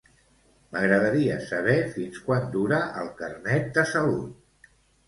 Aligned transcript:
M'agradaria 0.71 1.35
saber 1.51 1.77
fins 1.99 2.19
quan 2.31 2.51
dura 2.59 2.83
el 3.05 3.17
Carnet 3.21 3.73
de 3.79 3.89
salut. 3.97 4.71